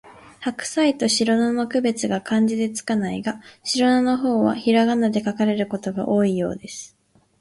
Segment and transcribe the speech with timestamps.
[0.39, 6.97] ハクサイとシロナの区別が漢字で付かないが、シロナの方はひらがなで書かれることが多いようです